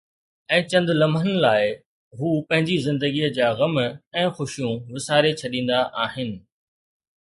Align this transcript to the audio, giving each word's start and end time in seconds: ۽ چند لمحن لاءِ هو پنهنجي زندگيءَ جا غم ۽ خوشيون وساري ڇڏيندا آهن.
۽ 0.53 0.61
چند 0.71 0.87
لمحن 1.01 1.31
لاءِ 1.43 1.63
هو 2.21 2.29
پنهنجي 2.47 2.77
زندگيءَ 2.87 3.27
جا 3.37 3.47
غم 3.61 3.75
۽ 4.23 4.27
خوشيون 4.41 4.73
وساري 4.99 5.31
ڇڏيندا 5.41 5.79
آهن. 6.09 6.31